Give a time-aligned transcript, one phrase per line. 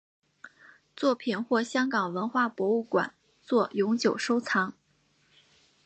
[0.95, 3.13] 作品获香港文化博物馆
[3.43, 4.73] 作永久收藏。